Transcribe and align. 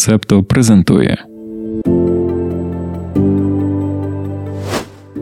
Септо 0.00 0.42
презентує. 0.42 1.24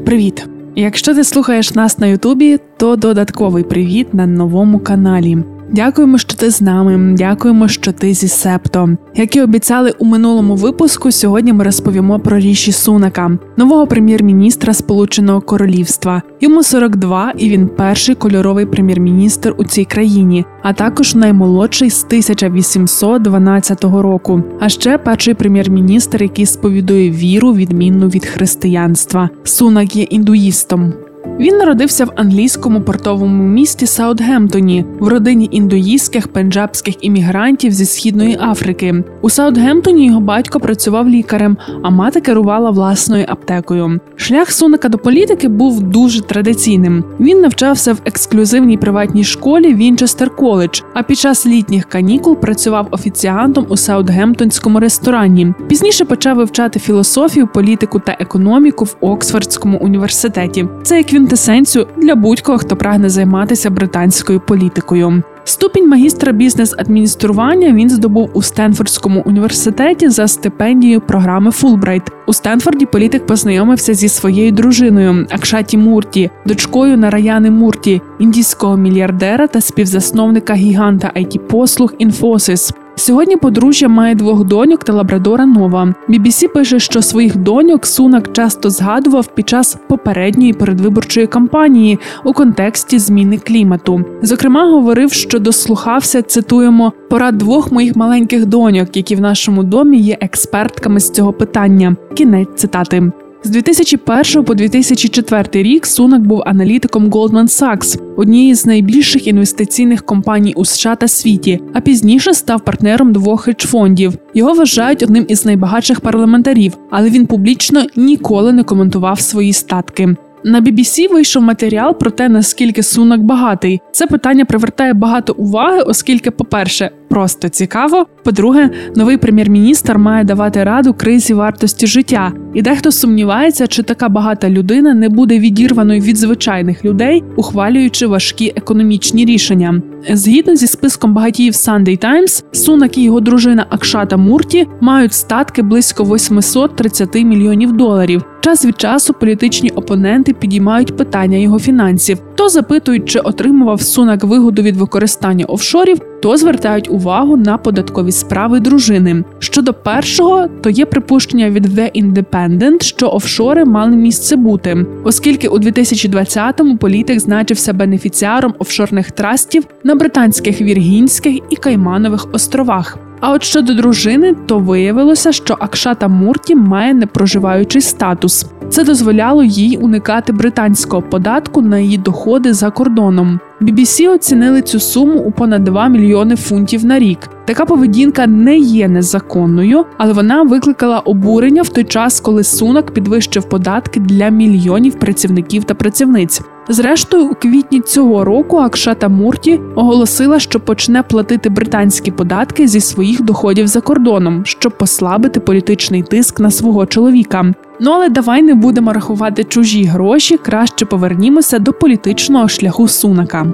Привіт! 0.04 0.46
Якщо 0.76 1.14
ти 1.14 1.24
слухаєш 1.24 1.74
нас 1.74 1.98
на 1.98 2.06
Ютубі, 2.06 2.58
то 2.76 2.96
додатковий 2.96 3.64
привіт 3.64 4.14
на 4.14 4.26
новому 4.26 4.78
каналі. 4.78 5.38
Дякуємо, 5.70 6.18
що 6.18 6.36
ти 6.36 6.50
з 6.50 6.60
нами. 6.60 7.14
Дякуємо, 7.14 7.68
що 7.68 7.92
ти 7.92 8.14
зі 8.14 8.28
Септо. 8.28 8.88
Як 9.14 9.36
і 9.36 9.42
обіцяли 9.42 9.94
у 9.98 10.04
минулому 10.04 10.56
випуску, 10.56 11.12
сьогодні 11.12 11.52
ми 11.52 11.64
розповімо 11.64 12.18
про 12.18 12.38
ріші 12.38 12.72
Сунака, 12.72 13.38
нового 13.56 13.86
прем'єр-міністра 13.86 14.74
Сполученого 14.74 15.40
Королівства. 15.40 16.22
Йому 16.40 16.62
42, 16.62 17.32
і 17.38 17.48
він 17.48 17.68
перший 17.68 18.14
кольоровий 18.14 18.66
прем'єр-міністр 18.66 19.54
у 19.58 19.64
цій 19.64 19.84
країні, 19.84 20.44
а 20.62 20.72
також 20.72 21.14
наймолодший 21.14 21.90
з 21.90 22.04
1812 22.04 23.84
року. 23.84 24.42
А 24.60 24.68
ще 24.68 24.98
перший 24.98 25.34
прем'єр-міністр, 25.34 26.22
який 26.22 26.46
сповідує 26.46 27.10
віру, 27.10 27.52
відмінну 27.52 28.08
від 28.08 28.26
християнства. 28.26 29.30
Сунак 29.44 29.96
є 29.96 30.02
індуїстом. 30.02 30.92
Він 31.38 31.56
народився 31.56 32.04
в 32.04 32.12
англійському 32.16 32.80
портовому 32.80 33.42
місті 33.42 33.86
Саутгемптоні 33.86 34.84
в 35.00 35.08
родині 35.08 35.48
індуїстських 35.50 36.28
пенджабських 36.28 36.94
іммігрантів 37.00 37.72
зі 37.72 37.86
східної 37.86 38.38
Африки. 38.40 39.04
У 39.22 39.30
Саутгемптоні 39.30 40.06
його 40.06 40.20
батько 40.20 40.60
працював 40.60 41.08
лікарем, 41.08 41.56
а 41.82 41.90
мати 41.90 42.20
керувала 42.20 42.70
власною 42.70 43.24
аптекою. 43.28 44.00
Шлях 44.16 44.52
Сунака 44.52 44.88
до 44.88 44.98
політики 44.98 45.48
був 45.48 45.82
дуже 45.82 46.20
традиційним. 46.20 47.04
Він 47.20 47.40
навчався 47.40 47.92
в 47.92 48.00
ексклюзивній 48.04 48.76
приватній 48.76 49.24
школі 49.24 49.74
Вінчестер 49.74 50.36
Коледж, 50.36 50.80
а 50.94 51.02
під 51.02 51.18
час 51.18 51.46
літніх 51.46 51.84
канікул 51.84 52.36
працював 52.36 52.88
офіціантом 52.90 53.66
у 53.68 53.76
Саутгемптонському 53.76 54.80
ресторані. 54.80 55.54
Пізніше 55.68 56.04
почав 56.04 56.36
вивчати 56.36 56.78
філософію, 56.78 57.46
політику 57.46 57.98
та 57.98 58.16
економіку 58.20 58.84
в 58.84 58.96
Оксфордському 59.00 59.78
університеті. 59.78 60.66
Це 60.82 60.96
як 60.96 61.12
він 61.12 61.27
квінтесенцію 61.28 61.86
для 61.96 62.14
будь-кого, 62.14 62.58
хто 62.58 62.76
прагне 62.76 63.08
займатися 63.08 63.70
британською 63.70 64.40
політикою. 64.40 65.22
Ступінь 65.44 65.88
магістра 65.88 66.32
бізнес-адміністрування 66.32 67.72
він 67.72 67.90
здобув 67.90 68.30
у 68.34 68.42
Стенфордському 68.42 69.22
університеті 69.26 70.08
за 70.08 70.28
стипендією 70.28 71.00
програми 71.00 71.50
Фулбрайт. 71.50 72.02
У 72.26 72.32
Стенфорді 72.32 72.86
політик 72.86 73.26
познайомився 73.26 73.94
зі 73.94 74.08
своєю 74.08 74.52
дружиною 74.52 75.26
Акшаті 75.30 75.78
Мурті, 75.78 76.30
дочкою 76.46 76.96
Нараяни 76.96 77.50
Мурті, 77.50 78.00
індійського 78.18 78.76
мільярдера 78.76 79.46
та 79.46 79.60
співзасновника 79.60 80.54
гіганта 80.54 81.12
IT 81.16 81.38
послуг 81.38 81.94
Інфосис. 81.98 82.72
Сьогодні 82.98 83.36
подружжя 83.36 83.88
має 83.88 84.14
двох 84.14 84.44
доньок 84.44 84.84
та 84.84 84.92
лабрадора 84.92 85.46
нова. 85.46 85.94
BBC 86.08 86.48
пише, 86.48 86.78
що 86.78 87.02
своїх 87.02 87.36
доньок 87.36 87.86
Сунак 87.86 88.32
часто 88.32 88.70
згадував 88.70 89.26
під 89.26 89.48
час 89.48 89.78
попередньої 89.88 90.52
передвиборчої 90.52 91.26
кампанії 91.26 91.98
у 92.24 92.32
контексті 92.32 92.98
зміни 92.98 93.38
клімату. 93.38 94.04
Зокрема, 94.22 94.70
говорив, 94.70 95.12
що 95.12 95.38
дослухався, 95.38 96.22
цитуємо 96.22 96.92
порад 97.10 97.38
двох 97.38 97.72
моїх 97.72 97.96
маленьких 97.96 98.46
доньок, 98.46 98.96
які 98.96 99.14
в 99.14 99.20
нашому 99.20 99.62
домі 99.62 99.98
є 99.98 100.18
експертками 100.20 101.00
з 101.00 101.10
цього 101.10 101.32
питання. 101.32 101.96
Кінець 102.14 102.48
цитати. 102.56 103.12
З 103.44 103.50
2001 103.50 104.44
по 104.44 104.54
2004 104.54 105.62
рік 105.62 105.86
Сунак 105.86 106.22
був 106.22 106.42
аналітиком 106.46 107.10
Goldman 107.10 107.48
Sachs, 107.48 108.00
однієї 108.16 108.54
з 108.54 108.66
найбільших 108.66 109.26
інвестиційних 109.26 110.02
компаній 110.02 110.54
у 110.56 110.64
США 110.64 110.96
та 110.96 111.08
світі, 111.08 111.60
а 111.74 111.80
пізніше 111.80 112.34
став 112.34 112.60
партнером 112.60 113.12
двох 113.12 113.40
хедж-фондів. 113.40 114.12
Його 114.34 114.54
вважають 114.54 115.02
одним 115.02 115.24
із 115.28 115.44
найбагатших 115.44 116.00
парламентарів, 116.00 116.76
але 116.90 117.10
він 117.10 117.26
публічно 117.26 117.84
ніколи 117.96 118.52
не 118.52 118.62
коментував 118.62 119.20
свої 119.20 119.52
статки. 119.52 120.16
На 120.44 120.60
BBC 120.60 121.12
вийшов 121.12 121.42
матеріал 121.42 121.98
про 121.98 122.10
те, 122.10 122.28
наскільки 122.28 122.82
сунок 122.82 123.20
багатий. 123.20 123.80
Це 123.92 124.06
питання 124.06 124.44
привертає 124.44 124.94
багато 124.94 125.32
уваги, 125.32 125.80
оскільки, 125.80 126.30
по-перше, 126.30 126.90
просто 127.08 127.48
цікаво. 127.48 128.06
По-друге, 128.24 128.70
новий 128.96 129.16
прем'єр-міністр 129.16 129.98
має 129.98 130.24
давати 130.24 130.64
раду 130.64 130.94
кризі 130.94 131.34
вартості 131.34 131.86
життя, 131.86 132.32
і 132.54 132.62
дехто 132.62 132.92
сумнівається, 132.92 133.66
чи 133.66 133.82
така 133.82 134.08
багата 134.08 134.50
людина 134.50 134.94
не 134.94 135.08
буде 135.08 135.38
відірваною 135.38 136.00
від 136.00 136.16
звичайних 136.16 136.84
людей, 136.84 137.24
ухвалюючи 137.36 138.06
важкі 138.06 138.52
економічні 138.56 139.24
рішення. 139.24 139.82
Згідно 140.10 140.56
зі 140.56 140.66
списком 140.66 141.14
багатіїв 141.14 141.52
Sunday 141.52 142.04
Times, 142.04 142.44
Сунак 142.52 142.98
і 142.98 143.02
його 143.02 143.20
дружина 143.20 143.66
Акшата 143.70 144.16
Мурті 144.16 144.66
мають 144.80 145.12
статки 145.12 145.62
близько 145.62 146.04
830 146.04 147.14
мільйонів 147.14 147.72
доларів. 147.72 148.24
Час 148.40 148.64
від 148.64 148.80
часу 148.80 149.14
політичні 149.14 149.70
опоненти 149.70 150.32
підіймають 150.32 150.96
питання 150.96 151.36
його 151.36 151.58
фінансів, 151.58 152.18
то 152.38 152.48
запитують, 152.48 153.08
чи 153.08 153.18
отримував 153.18 153.82
сунак 153.82 154.24
вигоду 154.24 154.62
від 154.62 154.76
використання 154.76 155.44
офшорів, 155.44 155.98
то 156.22 156.36
звертають 156.36 156.90
увагу 156.90 157.36
на 157.36 157.58
податкові 157.58 158.12
справи 158.12 158.60
дружини. 158.60 159.24
Щодо 159.38 159.74
першого, 159.74 160.48
то 160.60 160.70
є 160.70 160.86
припущення 160.86 161.50
від 161.50 161.66
The 161.78 162.04
Independent, 162.04 162.82
що 162.82 163.10
офшори 163.10 163.64
мали 163.64 163.96
місце 163.96 164.36
бути, 164.36 164.86
оскільки 165.04 165.48
у 165.48 165.58
2020-му 165.58 166.76
політик 166.76 167.20
значився 167.20 167.72
бенефіціаром 167.72 168.54
офшорних 168.58 169.10
трастів 169.10 169.64
на 169.84 169.94
британських 169.94 170.60
Віргінських 170.60 171.38
і 171.50 171.56
Кайманових 171.56 172.34
островах. 172.34 173.07
А 173.20 173.32
от 173.32 173.42
щодо 173.42 173.74
дружини, 173.74 174.34
то 174.46 174.58
виявилося, 174.58 175.32
що 175.32 175.56
Акшата 175.60 176.08
Мурті 176.08 176.54
має 176.54 176.94
непроживаючий 176.94 177.82
статус. 177.82 178.46
Це 178.68 178.84
дозволяло 178.84 179.44
їй 179.44 179.76
уникати 179.76 180.32
британського 180.32 181.02
податку 181.02 181.62
на 181.62 181.78
її 181.78 181.98
доходи 181.98 182.54
за 182.54 182.70
кордоном. 182.70 183.40
BBC 183.60 184.10
оцінили 184.10 184.62
цю 184.62 184.80
суму 184.80 185.18
у 185.18 185.30
понад 185.30 185.64
2 185.64 185.88
мільйони 185.88 186.36
фунтів 186.36 186.84
на 186.84 186.98
рік. 186.98 187.18
Така 187.44 187.64
поведінка 187.64 188.26
не 188.26 188.58
є 188.58 188.88
незаконною, 188.88 189.84
але 189.96 190.12
вона 190.12 190.42
викликала 190.42 190.98
обурення 190.98 191.62
в 191.62 191.68
той 191.68 191.84
час, 191.84 192.20
коли 192.20 192.44
сунок 192.44 192.90
підвищив 192.90 193.48
податки 193.48 194.00
для 194.00 194.28
мільйонів 194.28 194.94
працівників 194.94 195.64
та 195.64 195.74
працівниць. 195.74 196.42
Зрештою, 196.68 197.26
у 197.26 197.34
квітні 197.34 197.80
цього 197.80 198.24
року 198.24 198.56
Акшата 198.56 199.08
Мурті 199.08 199.60
оголосила, 199.74 200.38
що 200.38 200.60
почне 200.60 201.02
платити 201.02 201.48
британські 201.48 202.10
податки 202.10 202.68
зі 202.68 202.80
своїх 202.80 203.22
доходів 203.22 203.66
за 203.66 203.80
кордоном, 203.80 204.42
щоб 204.44 204.78
послабити 204.78 205.40
політичний 205.40 206.02
тиск 206.02 206.40
на 206.40 206.50
свого 206.50 206.86
чоловіка. 206.86 207.52
Ну 207.80 207.90
але 207.90 208.08
давай 208.08 208.42
не 208.42 208.54
будемо 208.54 208.92
рахувати 208.92 209.44
чужі 209.44 209.84
гроші, 209.84 210.36
краще 210.38 210.86
повернімося 210.86 211.58
до 211.58 211.72
політичного 211.72 212.48
шляху 212.48 212.88
сунака. 212.88 213.46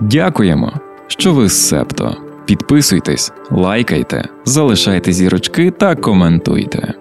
Дякуємо, 0.00 0.72
що 1.06 1.34
ви 1.34 1.48
з 1.48 1.68
Септо. 1.68 2.16
Підписуйтесь, 2.44 3.32
лайкайте, 3.50 4.28
залишайте 4.44 5.12
зірочки 5.12 5.70
та 5.70 5.94
коментуйте. 5.94 6.94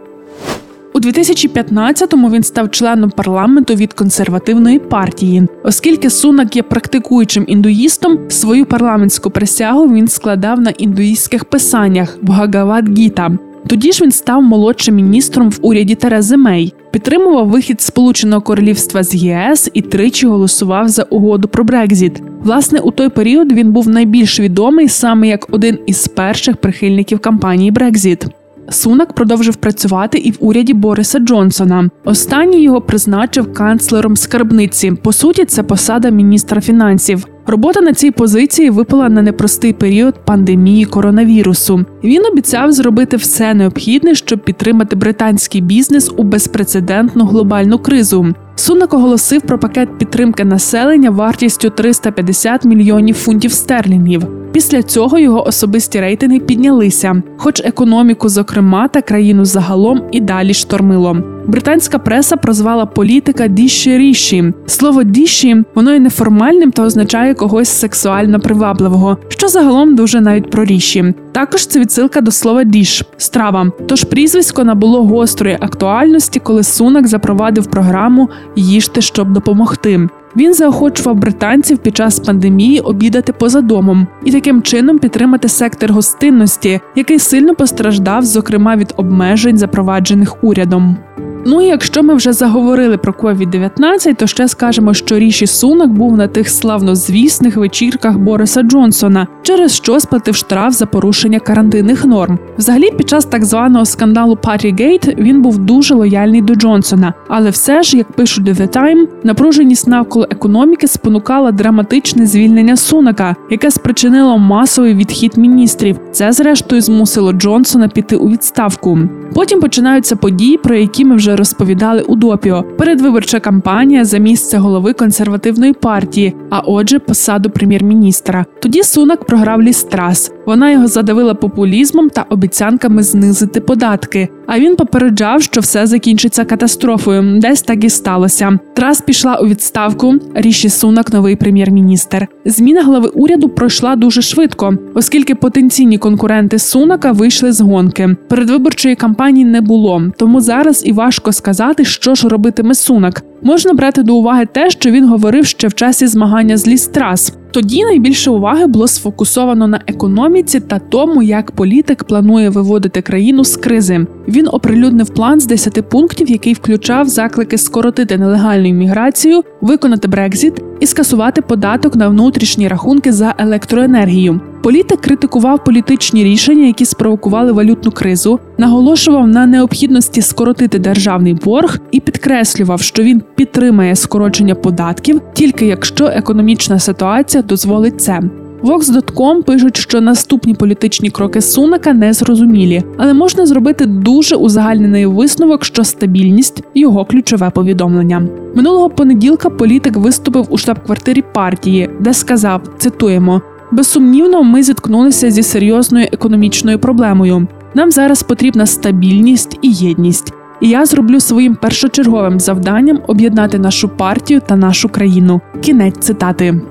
У 0.93 0.99
2015-му 0.99 2.29
він 2.29 2.43
став 2.43 2.71
членом 2.71 3.09
парламенту 3.09 3.75
від 3.75 3.93
консервативної 3.93 4.79
партії, 4.79 5.47
оскільки 5.63 6.09
Сунак 6.09 6.55
є 6.55 6.63
практикуючим 6.63 7.45
індуїстом, 7.47 8.19
свою 8.29 8.65
парламентську 8.65 9.29
присягу 9.29 9.93
він 9.93 10.07
складав 10.07 10.59
на 10.59 10.69
індуїстських 10.69 11.45
писаннях 11.45 12.17
в 12.21 12.29
Гагават-гіта. 12.29 13.37
Тоді 13.67 13.91
ж 13.91 14.03
він 14.03 14.11
став 14.11 14.43
молодшим 14.43 14.95
міністром 14.95 15.49
в 15.49 15.59
уряді 15.61 15.95
Терези 15.95 16.37
Мей, 16.37 16.73
підтримував 16.91 17.47
вихід 17.47 17.81
Сполученого 17.81 18.41
Королівства 18.41 19.03
з 19.03 19.15
ЄС 19.15 19.69
і 19.73 19.81
тричі 19.81 20.27
голосував 20.27 20.89
за 20.89 21.03
угоду 21.03 21.47
про 21.47 21.63
Брекзіт. 21.63 22.21
Власне, 22.43 22.79
у 22.79 22.91
той 22.91 23.09
період 23.09 23.51
він 23.51 23.71
був 23.71 23.89
найбільш 23.89 24.39
відомий 24.39 24.87
саме 24.87 25.27
як 25.27 25.53
один 25.53 25.77
із 25.85 26.07
перших 26.07 26.57
прихильників 26.57 27.19
кампанії 27.19 27.71
Брекзіт. 27.71 28.27
Сунак 28.71 29.13
продовжив 29.13 29.55
працювати 29.55 30.17
і 30.17 30.31
в 30.31 30.37
уряді 30.39 30.73
Бориса 30.73 31.19
Джонсона. 31.19 31.89
Останній 32.05 32.63
його 32.63 32.81
призначив 32.81 33.53
канцлером 33.53 34.15
скарбниці. 34.15 34.91
По 34.91 35.13
суті, 35.13 35.45
це 35.45 35.63
посада 35.63 36.09
міністра 36.09 36.61
фінансів. 36.61 37.25
Робота 37.47 37.81
на 37.81 37.93
цій 37.93 38.11
позиції 38.11 38.69
випала 38.69 39.09
на 39.09 39.21
непростий 39.21 39.73
період 39.73 40.25
пандемії 40.25 40.85
коронавірусу. 40.85 41.85
Він 42.03 42.25
обіцяв 42.25 42.71
зробити 42.71 43.17
все 43.17 43.53
необхідне, 43.53 44.15
щоб 44.15 44.39
підтримати 44.39 44.95
британський 44.95 45.61
бізнес 45.61 46.11
у 46.17 46.23
безпрецедентну 46.23 47.25
глобальну 47.25 47.79
кризу. 47.79 48.33
Сунак 48.55 48.93
оголосив 48.93 49.41
про 49.41 49.59
пакет 49.59 49.97
підтримки 49.97 50.45
населення 50.45 51.09
вартістю 51.09 51.69
350 51.69 52.65
мільйонів 52.65 53.15
фунтів 53.15 53.51
стерлінгів. 53.51 54.38
Після 54.51 54.83
цього 54.83 55.19
його 55.19 55.47
особисті 55.47 55.99
рейтинги 55.99 56.39
піднялися, 56.39 57.23
хоч 57.37 57.61
економіку, 57.65 58.29
зокрема, 58.29 58.87
та 58.87 59.01
країну 59.01 59.45
загалом 59.45 60.01
і 60.11 60.19
далі 60.19 60.53
штормило. 60.53 61.38
Британська 61.49 61.99
преса 61.99 62.37
прозвала 62.37 62.85
політика 62.85 63.47
діші 63.47 63.97
ріші. 63.97 64.53
Слово 64.65 65.03
діші 65.03 65.63
воно 65.75 65.93
є 65.93 65.99
неформальним 65.99 66.71
та 66.71 66.83
означає 66.83 67.33
когось 67.33 67.69
сексуально 67.69 68.39
привабливого, 68.39 69.17
що 69.29 69.47
загалом 69.47 69.95
дуже 69.95 70.21
навіть 70.21 70.51
про 70.51 70.65
ріші. 70.65 71.13
Також 71.31 71.67
це 71.67 71.79
відсилка 71.79 72.21
до 72.21 72.31
слова 72.31 72.63
діш 72.63 73.03
страва. 73.17 73.71
Тож 73.87 74.03
прізвисько 74.03 74.63
набуло 74.63 75.03
гострої 75.03 75.57
актуальності, 75.59 76.39
коли 76.39 76.63
Сунак 76.63 77.07
запровадив 77.07 77.65
програму 77.67 78.29
Їжте, 78.55 79.01
щоб 79.01 79.33
допомогти. 79.33 80.09
Він 80.35 80.53
заохочував 80.53 81.15
британців 81.15 81.77
під 81.77 81.97
час 81.97 82.19
пандемії 82.19 82.79
обідати 82.79 83.33
поза 83.33 83.61
домом 83.61 84.07
і 84.25 84.31
таким 84.31 84.61
чином 84.61 84.99
підтримати 84.99 85.49
сектор 85.49 85.91
гостинності, 85.91 86.79
який 86.95 87.19
сильно 87.19 87.55
постраждав, 87.55 88.25
зокрема 88.25 88.75
від 88.75 88.93
обмежень, 88.97 89.57
запроваджених 89.57 90.43
урядом. 90.43 90.97
Ну 91.45 91.61
і 91.61 91.65
якщо 91.65 92.03
ми 92.03 92.15
вже 92.15 92.33
заговорили 92.33 92.97
про 92.97 93.13
COVID-19, 93.13 94.15
то 94.15 94.27
ще 94.27 94.47
скажемо, 94.47 94.93
що 94.93 95.19
Ріші 95.19 95.47
Сунак 95.47 95.89
був 95.89 96.17
на 96.17 96.27
тих 96.27 96.49
славнозвісних 96.49 97.57
вечірках 97.57 98.17
Бориса 98.17 98.61
Джонсона, 98.61 99.27
через 99.41 99.75
що 99.75 99.99
сплатив 99.99 100.35
штраф 100.35 100.73
за 100.73 100.85
порушення 100.85 101.39
карантинних 101.39 102.05
норм. 102.05 102.39
Взагалі, 102.57 102.91
під 102.97 103.09
час 103.09 103.25
так 103.25 103.45
званого 103.45 103.85
скандалу 103.85 104.37
Partygate 104.43 105.15
він 105.21 105.41
був 105.41 105.57
дуже 105.57 105.95
лояльний 105.95 106.41
до 106.41 106.55
Джонсона, 106.55 107.13
але 107.27 107.49
все 107.49 107.83
ж, 107.83 107.97
як 107.97 108.11
пишуть 108.11 108.45
The 108.45 108.77
Time, 108.77 109.07
напруженість 109.23 109.87
навколо 109.87 110.27
економіки 110.29 110.87
спонукала 110.87 111.51
драматичне 111.51 112.25
звільнення 112.25 112.75
Сунака, 112.75 113.35
яке 113.49 113.71
спричинило 113.71 114.37
масовий 114.37 114.93
відхід 114.93 115.37
міністрів. 115.37 115.99
Це, 116.11 116.31
зрештою, 116.31 116.81
змусило 116.81 117.33
Джонсона 117.33 117.87
піти 117.87 118.15
у 118.15 118.29
відставку. 118.29 118.99
Потім 119.33 119.59
починаються 119.59 120.15
події, 120.15 120.57
про 120.57 120.75
які 120.75 121.05
ми 121.05 121.15
вже 121.15 121.28
розповідали 121.35 122.01
у 122.01 122.15
допіо. 122.15 122.63
Передвиборча 122.77 123.39
кампанія 123.39 124.05
за 124.05 124.17
місце 124.17 124.57
голови 124.57 124.93
консервативної 124.93 125.73
партії, 125.73 126.35
а 126.49 126.59
отже, 126.59 126.99
посаду 126.99 127.49
прем'єр-міністра. 127.49 128.45
Тоді 128.61 128.83
Сунак 128.83 129.25
програв 129.25 129.61
лістрас. 129.61 130.31
Вона 130.45 130.71
його 130.71 130.87
задавила 130.87 131.33
популізмом 131.33 132.09
та 132.09 132.25
обіцянками 132.29 133.03
знизити 133.03 133.61
податки. 133.61 134.29
А 134.51 134.59
він 134.59 134.75
попереджав, 134.75 135.41
що 135.41 135.61
все 135.61 135.87
закінчиться 135.87 136.45
катастрофою. 136.45 137.39
Десь 137.39 137.61
так 137.61 137.83
і 137.83 137.89
сталося. 137.89 138.59
Трас 138.75 139.01
пішла 139.01 139.35
у 139.35 139.47
відставку. 139.47 140.15
Ріші 140.35 140.69
Сунак, 140.69 141.13
новий 141.13 141.35
прем'єр-міністр. 141.35 142.27
Зміна 142.45 142.83
глави 142.83 143.07
уряду 143.07 143.49
пройшла 143.49 143.95
дуже 143.95 144.21
швидко, 144.21 144.73
оскільки 144.93 145.35
потенційні 145.35 145.97
конкуренти 145.97 146.59
Сунака 146.59 147.11
вийшли 147.11 147.51
з 147.51 147.61
гонки. 147.61 148.15
Передвиборчої 148.29 148.95
кампанії 148.95 149.45
не 149.45 149.61
було, 149.61 150.03
тому 150.17 150.41
зараз 150.41 150.83
і 150.85 150.91
важко 150.91 151.31
сказати, 151.31 151.85
що 151.85 152.15
ж 152.15 152.29
робитиме 152.29 152.73
Сунак. 152.73 153.23
Можна 153.41 153.73
брати 153.73 154.03
до 154.03 154.15
уваги 154.15 154.45
те, 154.45 154.69
що 154.69 154.91
він 154.91 155.07
говорив 155.07 155.45
ще 155.45 155.67
в 155.67 155.73
часі 155.73 156.07
змагання 156.07 156.57
з 156.57 156.67
Лістрас. 156.67 157.33
Тоді 157.51 157.83
найбільше 157.83 158.31
уваги 158.31 158.67
було 158.67 158.87
сфокусовано 158.87 159.67
на 159.67 159.81
економіці 159.87 160.59
та 160.59 160.79
тому, 160.79 161.21
як 161.21 161.51
політик 161.51 162.03
планує 162.03 162.49
виводити 162.49 163.01
країну 163.01 163.43
з 163.43 163.57
кризи. 163.57 164.05
Він 164.27 164.47
оприлюднив 164.51 165.09
план 165.09 165.39
з 165.39 165.47
10 165.47 165.89
пунктів, 165.89 166.31
який 166.31 166.53
включав 166.53 167.09
заклики 167.09 167.57
скоротити 167.57 168.17
нелегальну 168.17 168.67
імміграцію, 168.67 169.43
виконати 169.61 170.07
Брекзіт 170.07 170.61
і 170.79 170.87
скасувати 170.87 171.41
податок 171.41 171.95
на 171.95 172.07
внутрішні 172.07 172.67
рахунки 172.67 173.11
за 173.11 173.35
електроенергію. 173.37 174.41
Політик 174.63 175.01
критикував 175.01 175.63
політичні 175.63 176.23
рішення, 176.23 176.67
які 176.67 176.85
спровокували 176.85 177.51
валютну 177.51 177.91
кризу, 177.91 178.39
наголошував 178.57 179.27
на 179.27 179.45
необхідності 179.45 180.21
скоротити 180.21 180.79
державний 180.79 181.33
борг 181.33 181.79
і 181.91 181.99
підкреслював, 181.99 182.81
що 182.81 183.03
він 183.03 183.21
підтримає 183.35 183.95
скорочення 183.95 184.55
податків 184.55 185.21
тільки 185.33 185.65
якщо 185.65 186.05
економічна 186.05 186.79
ситуація 186.79 187.43
дозволить 187.43 188.01
це. 188.01 188.21
Vox.com 188.63 189.43
пишуть, 189.43 189.77
що 189.77 190.01
наступні 190.01 190.53
політичні 190.53 191.09
кроки 191.09 191.41
Сунака 191.41 191.93
не 191.93 192.13
зрозумілі, 192.13 192.83
але 192.97 193.13
можна 193.13 193.45
зробити 193.45 193.85
дуже 193.85 194.35
узагальнений 194.35 195.05
висновок, 195.05 195.65
що 195.65 195.83
стабільність 195.83 196.63
його 196.75 197.05
ключове 197.05 197.49
повідомлення. 197.49 198.27
Минулого 198.55 198.89
понеділка 198.89 199.49
політик 199.49 199.97
виступив 199.97 200.47
у 200.49 200.57
штаб-квартирі 200.57 201.23
партії, 201.33 201.89
де 201.99 202.13
сказав: 202.13 202.61
цитуємо. 202.77 203.41
Безсумнівно, 203.71 204.43
ми 204.43 204.63
зіткнулися 204.63 205.31
зі 205.31 205.43
серйозною 205.43 206.07
економічною 206.11 206.79
проблемою. 206.79 207.47
Нам 207.75 207.91
зараз 207.91 208.23
потрібна 208.23 208.65
стабільність 208.65 209.59
і 209.61 209.71
єдність. 209.71 210.33
І 210.61 210.69
я 210.69 210.85
зроблю 210.85 211.19
своїм 211.19 211.55
першочерговим 211.55 212.39
завданням 212.39 212.99
об'єднати 213.07 213.59
нашу 213.59 213.89
партію 213.89 214.41
та 214.47 214.55
нашу 214.55 214.89
країну. 214.89 215.41
Кінець 215.61 215.97
цитати. 215.99 216.61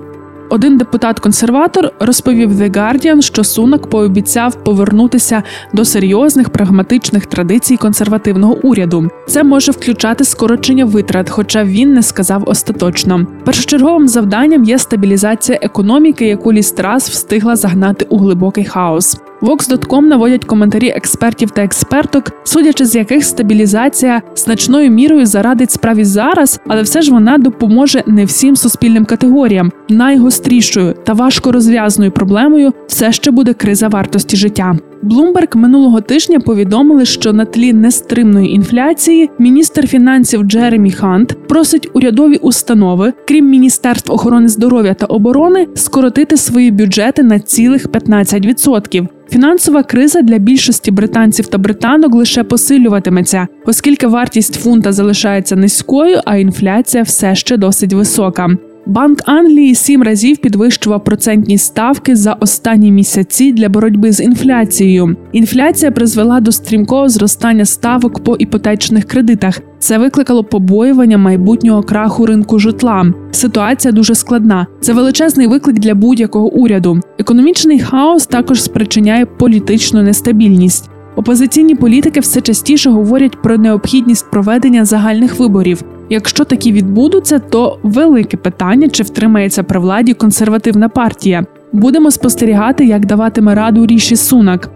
Один 0.51 0.79
депутат-консерватор 0.79 1.93
розповів 2.01 2.53
The 2.53 2.71
Guardian, 2.71 3.23
що 3.23 3.45
Сунак 3.45 3.87
пообіцяв 3.87 4.65
повернутися 4.65 5.43
до 5.73 5.85
серйозних 5.85 6.51
прагматичних 6.51 7.27
традицій 7.27 7.77
консервативного 7.77 8.59
уряду. 8.63 9.11
Це 9.27 9.45
може 9.45 9.73
включати 9.73 10.25
скорочення 10.25 10.85
витрат, 10.85 11.31
хоча 11.31 11.65
він 11.65 11.95
не 11.95 12.03
сказав 12.03 12.49
остаточно. 12.49 13.27
Першочерговим 13.45 14.09
завданням 14.09 14.65
є 14.65 14.79
стабілізація 14.79 15.59
економіки, 15.63 16.27
яку 16.27 16.53
Лістрас 16.53 17.11
встигла 17.11 17.57
загнати 17.57 18.07
у 18.09 18.19
глибокий 18.19 18.65
хаос. 18.65 19.17
Vox.com 19.43 20.01
наводять 20.01 20.45
коментарі 20.45 20.89
експертів 20.89 21.51
та 21.51 21.63
експерток, 21.63 22.33
судячи 22.45 22.85
з 22.85 22.95
яких 22.95 23.25
стабілізація 23.25 24.23
значною 24.35 24.91
мірою 24.91 25.27
зарадить 25.27 25.71
справі 25.71 26.05
зараз, 26.05 26.61
але 26.67 26.83
все 26.83 27.03
ж 27.03 27.11
вона 27.11 27.39
допоможе 27.39 28.03
не 28.07 28.25
всім 28.25 28.57
суспільним 28.57 29.05
категоріям. 29.05 29.73
Найгострішою 29.89 30.95
та 31.05 31.13
важко 31.13 31.53
розв'язною 31.53 32.11
проблемою 32.11 32.73
все 32.87 33.13
ще 33.13 33.31
буде 33.31 33.55
криза 33.55 33.89
вартості 33.89 34.37
життя. 34.37 34.77
Блумберг 35.03 35.49
минулого 35.55 36.01
тижня 36.01 36.41
повідомили, 36.41 37.05
що 37.05 37.33
на 37.33 37.45
тлі 37.45 37.73
нестримної 37.73 38.55
інфляції 38.55 39.31
міністр 39.39 39.87
фінансів 39.87 40.43
Джеремі 40.43 40.91
Хант 40.91 41.49
просить 41.49 41.91
урядові 41.93 42.37
установи, 42.37 43.13
крім 43.29 43.51
міністерств 43.51 44.13
охорони 44.13 44.49
здоров'я 44.49 44.95
та 44.95 45.07
оборони, 45.07 45.69
скоротити 45.75 46.37
свої 46.37 46.71
бюджети 46.71 47.23
на 47.23 47.41
цілих 47.41 47.89
15%. 47.89 49.09
Фінансова 49.31 49.83
криза 49.83 50.23
для 50.23 50.39
більшості 50.39 50.91
британців 50.91 51.47
та 51.47 51.59
британок 51.59 52.15
лише 52.15 52.45
посилюватиметься, 52.45 53.47
оскільки 53.67 54.07
вартість 54.07 54.55
фунта 54.55 54.93
залишається 54.93 55.57
низькою, 55.57 56.21
а 56.25 56.37
інфляція 56.37 57.03
все 57.03 57.35
ще 57.35 57.57
досить 57.57 57.93
висока. 57.93 58.57
Банк 58.89 59.19
Англії 59.25 59.75
сім 59.75 60.03
разів 60.03 60.37
підвищував 60.37 61.05
процентні 61.05 61.59
ставки 61.59 62.17
за 62.17 62.33
останні 62.33 62.93
місяці 62.93 63.53
для 63.53 63.69
боротьби 63.69 64.13
з 64.13 64.21
інфляцією. 64.21 65.17
Інфляція 65.33 65.91
призвела 65.91 66.41
до 66.41 66.53
стрімкого 66.53 67.09
зростання 67.09 67.65
ставок 67.65 68.25
по 68.25 68.37
іпотечних 68.37 69.05
кредитах. 69.05 69.61
Це 69.79 69.99
викликало 69.99 70.45
побоювання 70.45 71.19
майбутнього 71.19 71.83
краху 71.83 72.27
ринку 72.27 72.59
житла. 72.59 73.13
Ситуація 73.31 73.93
дуже 73.93 74.15
складна. 74.15 74.67
Це 74.81 74.93
величезний 74.93 75.47
виклик 75.47 75.79
для 75.79 75.95
будь-якого 75.95 76.49
уряду. 76.49 77.01
Економічний 77.19 77.81
хаос 77.81 78.27
також 78.27 78.63
спричиняє 78.63 79.27
політичну 79.27 80.03
нестабільність. 80.03 80.91
Опозиційні 81.17 81.75
політики 81.75 82.21
все 82.21 82.41
частіше 82.41 82.91
говорять 82.91 83.43
про 83.43 83.59
необхідність 83.59 84.31
проведення 84.31 84.85
загальних 84.85 85.39
виборів. 85.39 85.85
Якщо 86.11 86.45
такі 86.45 86.73
відбудуться, 86.73 87.39
то 87.39 87.79
велике 87.83 88.37
питання, 88.37 88.89
чи 88.89 89.03
втримається 89.03 89.63
при 89.63 89.81
владі 89.81 90.15
консервативна 90.15 90.89
партія. 90.89 91.47
Будемо 91.73 92.11
спостерігати, 92.11 92.85
як 92.87 93.07
даватиме 93.07 93.55
раду 93.55 93.87
ріші 93.87 94.17
сунак. 94.17 94.71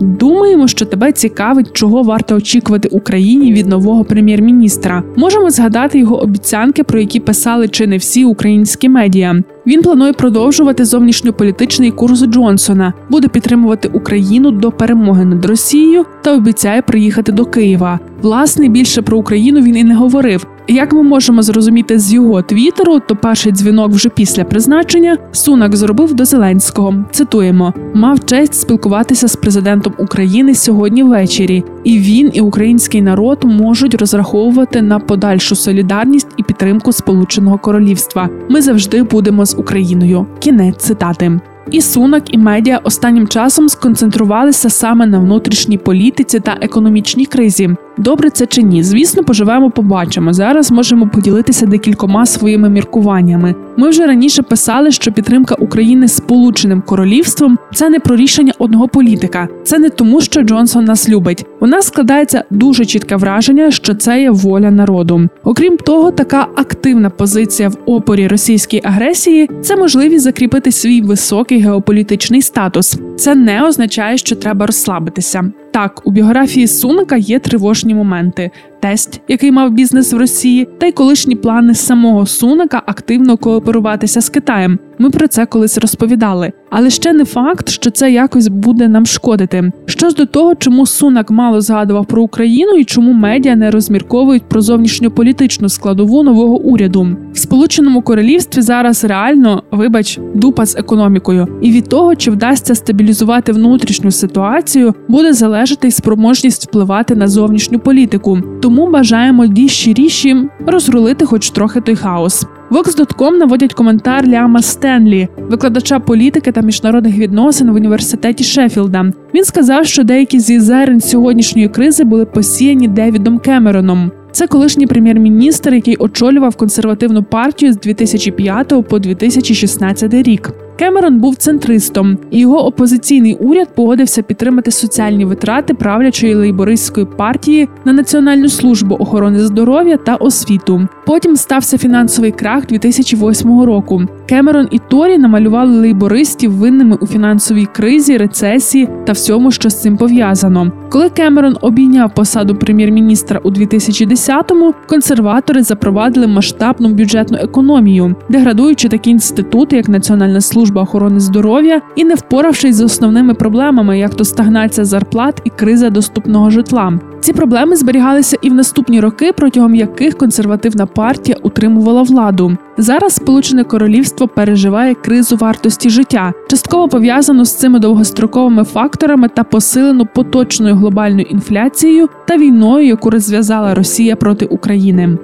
Думаємо, 0.00 0.68
що 0.68 0.86
тебе 0.86 1.12
цікавить, 1.12 1.72
чого 1.72 2.02
варто 2.02 2.36
очікувати 2.36 2.88
Україні 2.88 3.52
від 3.52 3.66
нового 3.66 4.04
прем'єр-міністра. 4.04 5.02
Можемо 5.16 5.50
згадати 5.50 5.98
його 5.98 6.22
обіцянки, 6.22 6.84
про 6.84 7.00
які 7.00 7.20
писали 7.20 7.68
чи 7.68 7.86
не 7.86 7.96
всі 7.96 8.24
українські 8.24 8.88
медіа. 8.88 9.42
Він 9.66 9.82
планує 9.82 10.12
продовжувати 10.12 10.84
зовнішньополітичний 10.84 11.90
курс 11.90 12.24
Джонсона, 12.24 12.92
буде 13.10 13.28
підтримувати 13.28 13.88
Україну 13.88 14.50
до 14.50 14.72
перемоги 14.72 15.24
над 15.24 15.44
Росією 15.44 16.06
та 16.22 16.36
обіцяє 16.36 16.82
приїхати 16.82 17.32
до 17.32 17.44
Києва. 17.44 17.98
Власне, 18.22 18.68
більше 18.68 19.02
про 19.02 19.18
Україну 19.18 19.60
він 19.60 19.76
і 19.76 19.84
не 19.84 19.94
говорив. 19.94 20.46
Як 20.68 20.92
ми 20.92 21.02
можемо 21.02 21.42
зрозуміти 21.42 21.98
з 21.98 22.12
його 22.12 22.42
твіттеру, 22.42 23.00
то 23.00 23.16
перший 23.16 23.52
дзвінок 23.52 23.92
вже 23.92 24.08
після 24.08 24.44
призначення 24.44 25.18
Сунак 25.32 25.76
зробив 25.76 26.14
до 26.14 26.24
Зеленського. 26.24 26.94
Цитуємо: 27.10 27.74
мав 27.94 28.24
честь 28.24 28.54
спілкуватися 28.54 29.28
з 29.28 29.36
президентом 29.36 29.92
України 29.98 30.54
сьогодні 30.54 31.02
ввечері, 31.02 31.64
і 31.84 31.98
він 31.98 32.30
і 32.32 32.40
український 32.40 33.02
народ 33.02 33.44
можуть 33.44 33.94
розраховувати 33.94 34.82
на 34.82 34.98
подальшу 34.98 35.54
солідарність 35.54 36.28
і 36.36 36.42
підтримку 36.42 36.92
Сполученого 36.92 37.58
Королівства. 37.58 38.28
Ми 38.48 38.62
завжди 38.62 39.02
будемо 39.02 39.46
з 39.52 39.58
Україною. 39.58 40.26
Кінець 40.38 40.76
цитати. 40.76 41.40
І 41.70 41.80
Сунак, 41.80 42.34
і 42.34 42.38
медіа 42.38 42.80
останнім 42.84 43.28
часом 43.28 43.68
сконцентрувалися 43.68 44.70
саме 44.70 45.06
на 45.06 45.18
внутрішній 45.18 45.78
політиці 45.78 46.40
та 46.40 46.58
економічній 46.60 47.26
кризі. 47.26 47.70
Добре 47.98 48.30
це 48.30 48.46
чи 48.46 48.62
ні? 48.62 48.82
Звісно, 48.82 49.24
поживемо, 49.24 49.70
побачимо. 49.70 50.32
Зараз 50.32 50.70
можемо 50.70 51.08
поділитися 51.08 51.66
декількома 51.66 52.26
своїми 52.26 52.68
міркуваннями. 52.68 53.54
Ми 53.76 53.88
вже 53.88 54.06
раніше 54.06 54.42
писали, 54.42 54.90
що 54.90 55.12
підтримка 55.12 55.54
України 55.54 56.08
Сполученим 56.08 56.82
Королівством 56.82 57.58
це 57.74 57.88
не 57.88 58.00
про 58.00 58.16
рішення 58.16 58.52
одного 58.58 58.88
політика, 58.88 59.48
це 59.62 59.78
не 59.78 59.90
тому, 59.90 60.20
що 60.20 60.42
Джонсон 60.42 60.84
нас 60.84 61.08
любить. 61.08 61.46
У 61.60 61.66
нас 61.66 61.86
складається 61.86 62.44
дуже 62.50 62.84
чітке 62.84 63.16
враження, 63.16 63.70
що 63.70 63.94
це 63.94 64.22
є 64.22 64.30
воля 64.30 64.70
народу. 64.70 65.28
Окрім 65.44 65.76
того, 65.76 66.10
така 66.10 66.46
активна 66.56 67.10
позиція 67.10 67.68
в 67.68 67.76
опорі 67.86 68.28
російській 68.28 68.80
агресії 68.84 69.50
це 69.62 69.76
можливість 69.76 70.24
закріпити 70.24 70.72
свій 70.72 71.02
високий 71.02 71.60
геополітичний 71.60 72.42
статус. 72.42 72.98
Це 73.16 73.34
не 73.34 73.66
означає, 73.66 74.18
що 74.18 74.36
треба 74.36 74.66
розслабитися. 74.66 75.52
Так, 75.72 76.02
у 76.04 76.10
біографії 76.10 76.66
Суника 76.66 77.16
є 77.16 77.38
тривожні 77.38 77.94
моменти: 77.94 78.50
тесть, 78.80 79.20
який 79.28 79.52
мав 79.52 79.70
бізнес 79.70 80.12
в 80.12 80.16
Росії, 80.16 80.68
та 80.78 80.86
й 80.86 80.92
колишні 80.92 81.36
плани 81.36 81.74
самого 81.74 82.26
Сунака 82.26 82.82
активно 82.86 83.36
кооперуватися 83.36 84.20
з 84.20 84.28
Китаєм. 84.28 84.78
Ми 85.02 85.10
про 85.10 85.28
це 85.28 85.46
колись 85.46 85.78
розповідали. 85.78 86.52
Але 86.70 86.90
ще 86.90 87.12
не 87.12 87.24
факт, 87.24 87.68
що 87.68 87.90
це 87.90 88.12
якось 88.12 88.48
буде 88.48 88.88
нам 88.88 89.06
шкодити. 89.06 89.72
Що 89.86 90.08
ж 90.10 90.16
до 90.16 90.26
того, 90.26 90.54
чому 90.54 90.86
Сунак 90.86 91.30
мало 91.30 91.60
згадував 91.60 92.06
про 92.06 92.22
Україну 92.22 92.72
і 92.72 92.84
чому 92.84 93.12
медіа 93.12 93.56
не 93.56 93.70
розмірковують 93.70 94.48
про 94.48 94.60
зовнішньополітичну 94.60 95.68
складову 95.68 96.22
нового 96.22 96.58
уряду 96.58 97.16
в 97.32 97.38
Сполученому 97.38 98.02
Королівстві 98.02 98.60
зараз 98.60 99.04
реально, 99.04 99.62
вибач, 99.70 100.18
дупа 100.34 100.66
з 100.66 100.76
економікою, 100.76 101.46
і 101.62 101.70
від 101.70 101.88
того, 101.88 102.14
чи 102.14 102.30
вдасться 102.30 102.74
стабілізувати 102.74 103.52
внутрішню 103.52 104.10
ситуацію, 104.10 104.94
буде 105.08 105.32
залежати 105.32 105.88
й 105.88 105.90
спроможність 105.90 106.68
впливати 106.68 107.14
на 107.14 107.28
зовнішню 107.28 107.78
політику. 107.78 108.38
Тому 108.62 108.90
бажаємо 108.90 109.46
дій 109.46 109.68
щиріші 109.68 110.36
розрулити, 110.66 111.26
хоч 111.26 111.50
трохи 111.50 111.80
той 111.80 111.94
хаос. 111.94 112.46
Vox.com 112.72 113.36
наводять 113.38 113.74
коментар 113.74 114.26
Ліама 114.26 114.62
Стенлі, 114.62 115.28
викладача 115.38 115.98
політики 115.98 116.52
та 116.52 116.60
міжнародних 116.60 117.18
відносин 117.18 117.70
в 117.70 117.74
університеті 117.74 118.44
Шеффілда. 118.44 119.12
Він 119.34 119.44
сказав, 119.44 119.86
що 119.86 120.04
деякі 120.04 120.40
зі 120.40 120.60
зерен 120.60 121.00
сьогоднішньої 121.00 121.68
кризи 121.68 122.04
були 122.04 122.24
посіяні 122.24 122.88
Девідом 122.88 123.38
Кемероном. 123.38 124.10
Це 124.30 124.46
колишній 124.46 124.86
прем'єр-міністр, 124.86 125.74
який 125.74 125.96
очолював 125.96 126.56
консервативну 126.56 127.22
партію 127.22 127.72
з 127.72 127.76
2005 127.76 128.88
по 128.88 128.98
2016 128.98 130.14
рік. 130.14 130.52
Кемерон 130.78 131.18
був 131.18 131.36
центристом, 131.36 132.18
і 132.30 132.38
його 132.38 132.66
опозиційний 132.66 133.34
уряд 133.34 133.74
погодився 133.74 134.22
підтримати 134.22 134.70
соціальні 134.70 135.24
витрати 135.24 135.74
правлячої 135.74 136.34
лейбористської 136.34 137.06
партії 137.06 137.68
на 137.84 137.92
Національну 137.92 138.48
службу 138.48 138.96
охорони 138.98 139.38
здоров'я 139.38 139.96
та 139.96 140.14
освіту. 140.14 140.88
Потім 141.06 141.36
стався 141.36 141.78
фінансовий 141.78 142.30
крах 142.30 142.66
2008 142.66 143.62
року. 143.62 144.02
Кемерон 144.28 144.68
і 144.70 144.78
Торі 144.78 145.18
намалювали 145.18 145.78
лейбористів 145.78 146.52
винними 146.52 146.96
у 147.00 147.06
фінансовій 147.06 147.66
кризі, 147.66 148.16
рецесії 148.16 148.88
та 149.06 149.12
всьому, 149.12 149.50
що 149.50 149.70
з 149.70 149.80
цим 149.82 149.96
пов'язано. 149.96 150.72
Коли 150.88 151.08
Кемерон 151.08 151.56
обійняв 151.60 152.14
посаду 152.14 152.54
прем'єр-міністра 152.54 153.40
у 153.42 153.50
2010-му, 153.50 154.74
консерватори 154.88 155.62
запровадили 155.62 156.26
масштабну 156.26 156.88
бюджетну 156.88 157.38
економію, 157.38 158.14
деградуючи 158.28 158.88
такі 158.88 159.10
інститути, 159.10 159.76
як 159.76 159.88
Національна 159.88 160.40
служба 160.40 160.61
охорони 160.80 161.20
здоров'я, 161.20 161.80
і 161.96 162.04
не 162.04 162.14
впоравшись 162.14 162.76
з 162.76 162.80
основними 162.80 163.34
проблемами, 163.34 163.98
як 163.98 164.14
то 164.14 164.24
стагнація 164.24 164.84
зарплат 164.84 165.42
і 165.44 165.50
криза 165.50 165.90
доступного 165.90 166.50
житла. 166.50 166.92
Ці 167.20 167.32
проблеми 167.32 167.76
зберігалися 167.76 168.36
і 168.42 168.50
в 168.50 168.54
наступні 168.54 169.00
роки, 169.00 169.32
протягом 169.32 169.74
яких 169.74 170.18
консервативна 170.18 170.86
партія 170.86 171.36
утримувала 171.42 172.02
владу. 172.02 172.56
Зараз 172.78 173.14
Сполучене 173.14 173.64
Королівство 173.64 174.28
переживає 174.28 174.94
кризу 174.94 175.36
вартості 175.36 175.90
життя, 175.90 176.32
частково 176.50 176.88
пов'язану 176.88 177.44
з 177.44 177.54
цими 177.54 177.78
довгостроковими 177.78 178.64
факторами 178.64 179.28
та 179.28 179.44
посилену 179.44 180.06
поточною 180.14 180.74
глобальною 180.74 181.26
інфляцією 181.30 182.08
та 182.28 182.36
війною, 182.36 182.86
яку 182.86 183.10
розв'язала 183.10 183.74
Росія 183.74 184.16
проти 184.16 184.46
України. 184.46 185.18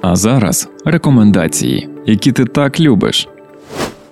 А 0.00 0.16
зараз 0.16 0.68
рекомендації, 0.84 1.88
які 2.06 2.32
ти 2.32 2.44
так 2.44 2.80
любиш. 2.80 3.28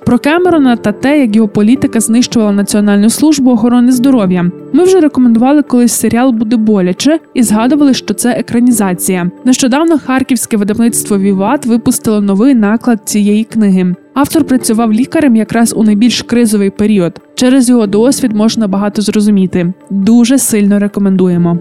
Про 0.09 0.19
Кемерона 0.19 0.77
та 0.77 0.93
те, 0.93 1.21
як 1.21 1.37
його 1.37 1.49
політика 1.49 2.00
знищувала 2.00 2.53
Національну 2.53 3.11
службу 3.11 3.50
охорони 3.50 3.93
здоров'я. 3.93 4.50
Ми 4.73 4.85
вже 4.85 5.00
рекомендували 5.00 5.62
колись 5.62 5.93
серіал 5.93 6.33
буде 6.33 6.57
боляче 6.57 7.19
і 7.35 7.43
згадували, 7.43 7.95
що 7.95 8.15
це 8.15 8.31
екранізація. 8.31 9.31
Нещодавно 9.45 9.99
харківське 9.99 10.57
видавництво 10.57 11.19
Віват 11.19 11.67
випустило 11.67 12.21
новий 12.21 12.55
наклад 12.55 13.00
цієї 13.05 13.45
книги. 13.45 13.95
Автор 14.15 14.45
працював 14.45 14.93
лікарем 14.93 15.37
якраз 15.37 15.75
у 15.77 15.83
найбільш 15.83 16.23
кризовий 16.23 16.71
період. 16.71 17.21
Через 17.35 17.69
його 17.69 17.87
досвід 17.87 18.33
можна 18.33 18.69
багато 18.69 19.03
зрозуміти. 19.03 19.73
Дуже 19.91 20.38
сильно 20.38 20.79
рекомендуємо. 20.79 21.59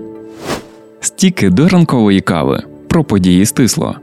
Стіки 0.99 1.49
до 1.49 1.67
ранкової 1.67 2.21
кави 2.21 2.63
про 2.87 3.03
події 3.03 3.45
стисло. 3.45 3.95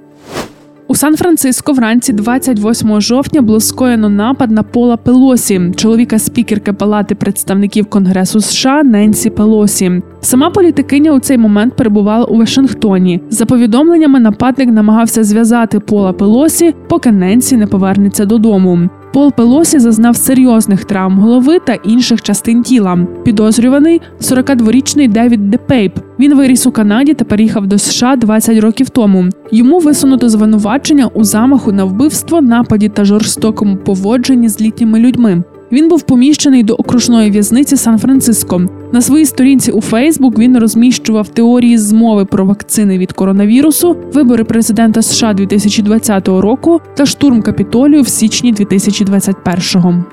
У 0.94 0.96
Сан-Франциско 0.96 1.72
вранці 1.72 2.12
28 2.12 3.00
жовтня 3.00 3.42
було 3.42 3.60
скоєно 3.60 4.08
напад 4.08 4.50
на 4.50 4.62
Пола 4.62 4.96
Пелосі, 4.96 5.72
чоловіка 5.76 6.18
спікерки 6.18 6.72
Палати 6.72 7.14
представників 7.14 7.86
Конгресу 7.86 8.40
США 8.40 8.82
Ненсі 8.82 9.30
Пелосі. 9.30 10.02
Сама 10.20 10.50
політикиня 10.50 11.12
у 11.12 11.18
цей 11.18 11.38
момент 11.38 11.76
перебувала 11.76 12.24
у 12.24 12.36
Вашингтоні. 12.36 13.20
За 13.30 13.46
повідомленнями, 13.46 14.20
нападник 14.20 14.68
намагався 14.68 15.24
зв'язати 15.24 15.80
Пола 15.80 16.12
Пелосі, 16.12 16.74
поки 16.88 17.12
Ненсі 17.12 17.56
не 17.56 17.66
повернеться 17.66 18.24
додому. 18.24 18.88
Пол 19.14 19.32
Пелосі 19.32 19.78
зазнав 19.78 20.16
серйозних 20.16 20.84
травм 20.84 21.18
голови 21.18 21.58
та 21.66 21.74
інших 21.74 22.22
частин 22.22 22.62
тіла. 22.62 22.98
Підозрюваний 23.24 24.00
42-річний 24.20 25.08
Девід 25.08 25.50
Депейп. 25.50 25.98
Він 26.18 26.36
виріс 26.36 26.66
у 26.66 26.70
Канаді 26.70 27.14
та 27.14 27.24
переїхав 27.24 27.66
до 27.66 27.78
США 27.78 28.16
20 28.16 28.58
років 28.58 28.90
тому. 28.90 29.28
Йому 29.52 29.78
висунуто 29.78 30.28
звинувачення 30.28 31.06
у 31.06 31.24
замаху 31.24 31.72
на 31.72 31.84
вбивство, 31.84 32.40
нападі 32.40 32.88
та 32.88 33.04
жорстокому 33.04 33.76
поводженні 33.76 34.48
з 34.48 34.60
літніми 34.60 34.98
людьми. 34.98 35.42
Він 35.72 35.88
був 35.88 36.02
поміщений 36.02 36.62
до 36.62 36.74
окружної 36.74 37.30
в'язниці 37.30 37.76
Сан-Франциско. 37.76 38.68
На 38.94 39.00
своїй 39.00 39.26
сторінці 39.26 39.72
у 39.72 39.80
Фейсбук 39.80 40.38
він 40.38 40.58
розміщував 40.58 41.28
теорії 41.28 41.78
змови 41.78 42.24
про 42.24 42.44
вакцини 42.44 42.98
від 42.98 43.12
коронавірусу, 43.12 43.96
вибори 44.12 44.44
президента 44.44 45.02
США 45.02 45.34
2020 45.34 46.28
року 46.28 46.80
та 46.96 47.06
штурм 47.06 47.42
капітолію 47.42 48.02
в 48.02 48.08
січні 48.08 48.54
2021-го. 48.54 50.04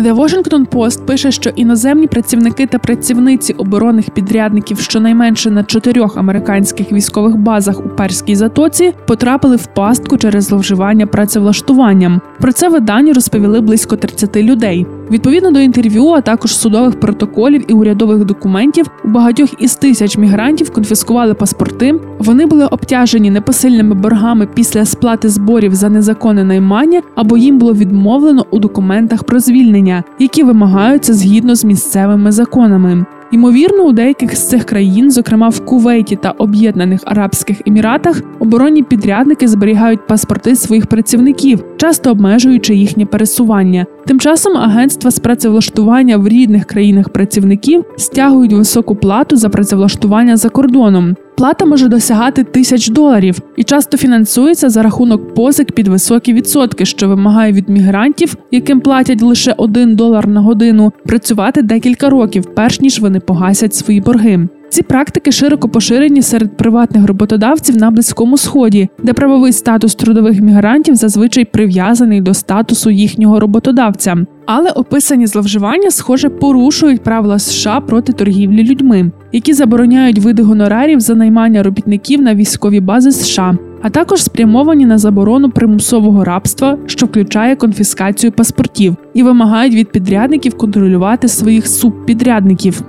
The 0.00 0.14
Washington 0.14 0.66
Post 0.66 1.04
пише, 1.04 1.30
що 1.30 1.50
іноземні 1.50 2.06
працівники 2.06 2.66
та 2.66 2.78
працівниці 2.78 3.52
оборонних 3.52 4.10
підрядників 4.10 4.80
щонайменше 4.80 5.50
на 5.50 5.64
чотирьох 5.64 6.16
американських 6.16 6.92
військових 6.92 7.36
базах 7.36 7.80
у 7.86 7.88
перській 7.88 8.34
затоці 8.34 8.92
потрапили 9.06 9.56
в 9.56 9.66
пастку 9.66 10.18
через 10.18 10.44
зловживання 10.44 11.06
працевлаштуванням. 11.06 12.20
Про 12.40 12.52
це 12.52 12.68
виданню 12.68 13.12
розповіли 13.12 13.60
близько 13.60 13.96
30 13.96 14.36
людей. 14.36 14.86
Відповідно 15.10 15.50
до 15.50 15.60
інтерв'ю, 15.60 16.08
а 16.08 16.20
також 16.20 16.56
судових 16.56 17.00
протоколів 17.00 17.70
і 17.70 17.74
урядових 17.74 18.24
документів, 18.24 18.86
у 19.04 19.08
багатьох 19.08 19.50
із 19.58 19.74
тисяч 19.74 20.18
мігрантів 20.18 20.70
конфіскували 20.70 21.34
паспорти. 21.34 21.94
Вони 22.20 22.46
були 22.46 22.66
обтяжені 22.66 23.30
непосильними 23.30 23.94
боргами 23.94 24.48
після 24.54 24.84
сплати 24.84 25.28
зборів 25.28 25.74
за 25.74 25.88
незаконне 25.88 26.44
наймання, 26.44 27.02
або 27.14 27.36
їм 27.36 27.58
було 27.58 27.74
відмовлено 27.74 28.46
у 28.50 28.58
документах 28.58 29.24
про 29.24 29.40
звільнення, 29.40 30.04
які 30.18 30.42
вимагаються 30.42 31.14
згідно 31.14 31.54
з 31.54 31.64
місцевими 31.64 32.32
законами. 32.32 33.04
Ймовірно, 33.32 33.84
у 33.84 33.92
деяких 33.92 34.36
з 34.36 34.48
цих 34.48 34.64
країн, 34.64 35.10
зокрема 35.10 35.48
в 35.48 35.64
Кувейті 35.64 36.16
та 36.16 36.30
Об'єднаних 36.30 37.00
Арабських 37.04 37.60
Еміратах, 37.66 38.22
оборонні 38.38 38.82
підрядники 38.82 39.48
зберігають 39.48 40.06
паспорти 40.06 40.56
своїх 40.56 40.86
працівників, 40.86 41.64
часто 41.76 42.10
обмежуючи 42.10 42.74
їхнє 42.74 43.06
пересування. 43.06 43.86
Тим 44.06 44.20
часом 44.20 44.56
агентства 44.56 45.10
з 45.10 45.18
працевлаштування 45.18 46.16
в 46.16 46.28
рідних 46.28 46.64
країнах 46.64 47.08
працівників 47.08 47.84
стягують 47.96 48.52
високу 48.52 48.96
плату 48.96 49.36
за 49.36 49.48
працевлаштування 49.48 50.36
за 50.36 50.48
кордоном. 50.48 51.16
Плата 51.36 51.64
може 51.64 51.88
досягати 51.88 52.44
тисяч 52.44 52.88
доларів 52.88 53.38
і 53.56 53.64
часто 53.64 53.96
фінансується 53.96 54.70
за 54.70 54.82
рахунок 54.82 55.34
позик 55.34 55.72
під 55.72 55.88
високі 55.88 56.32
відсотки, 56.32 56.84
що 56.84 57.08
вимагає 57.08 57.52
від 57.52 57.68
мігрантів, 57.68 58.36
яким 58.50 58.80
платять 58.80 59.22
лише 59.22 59.54
один 59.56 59.96
долар 59.96 60.28
на 60.28 60.40
годину, 60.40 60.92
працювати 61.06 61.62
декілька 61.62 62.10
років, 62.10 62.44
перш 62.54 62.80
ніж 62.80 63.00
вони 63.00 63.20
погасять 63.20 63.74
свої 63.74 64.00
борги. 64.00 64.48
Ці 64.70 64.82
практики 64.82 65.32
широко 65.32 65.68
поширені 65.68 66.22
серед 66.22 66.56
приватних 66.56 67.06
роботодавців 67.06 67.76
на 67.76 67.90
близькому 67.90 68.36
сході, 68.36 68.88
де 69.02 69.12
правовий 69.12 69.52
статус 69.52 69.94
трудових 69.94 70.40
мігрантів 70.40 70.94
зазвичай 70.94 71.44
прив'язаний 71.44 72.20
до 72.20 72.34
статусу 72.34 72.90
їхнього 72.90 73.40
роботодавця. 73.40 74.16
Але 74.46 74.70
описані 74.70 75.26
зловживання, 75.26 75.90
схоже, 75.90 76.28
порушують 76.28 77.02
правила 77.02 77.38
США 77.38 77.80
проти 77.80 78.12
торгівлі 78.12 78.64
людьми, 78.64 79.10
які 79.32 79.52
забороняють 79.52 80.18
види 80.18 80.42
гонорарів 80.42 81.00
за 81.00 81.14
наймання 81.14 81.62
робітників 81.62 82.22
на 82.22 82.34
військові 82.34 82.80
бази 82.80 83.12
США, 83.12 83.58
а 83.82 83.90
також 83.90 84.22
спрямовані 84.22 84.86
на 84.86 84.98
заборону 84.98 85.50
примусового 85.50 86.24
рабства, 86.24 86.78
що 86.86 87.06
включає 87.06 87.56
конфіскацію 87.56 88.32
паспортів, 88.32 88.96
і 89.14 89.22
вимагають 89.22 89.74
від 89.74 89.92
підрядників 89.92 90.56
контролювати 90.56 91.28
своїх 91.28 91.68
субпідрядників. 91.68 92.82